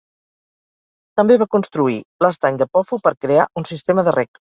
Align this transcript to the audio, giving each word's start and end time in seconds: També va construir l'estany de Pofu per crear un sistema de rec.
També 1.19 1.35
va 1.41 1.47
construir 1.55 1.97
l'estany 2.25 2.57
de 2.63 2.69
Pofu 2.79 2.99
per 3.09 3.13
crear 3.27 3.45
un 3.63 3.69
sistema 3.73 4.07
de 4.09 4.15
rec. 4.17 4.43